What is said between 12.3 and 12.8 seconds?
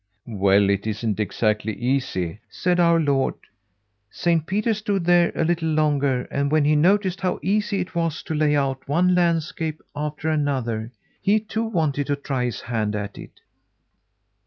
his